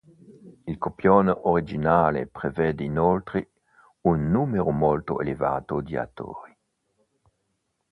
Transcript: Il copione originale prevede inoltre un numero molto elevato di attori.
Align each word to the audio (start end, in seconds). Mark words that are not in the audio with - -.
Il 0.65 0.79
copione 0.79 1.31
originale 1.43 2.25
prevede 2.25 2.83
inoltre 2.83 3.51
un 4.07 4.31
numero 4.31 4.71
molto 4.71 5.19
elevato 5.19 5.79
di 5.79 5.95
attori. 5.95 6.57